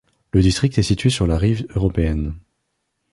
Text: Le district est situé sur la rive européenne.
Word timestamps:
Le 0.31 0.41
district 0.41 0.79
est 0.79 0.81
situé 0.81 1.11
sur 1.11 1.27
la 1.27 1.37
rive 1.37 1.67
européenne. 1.75 2.33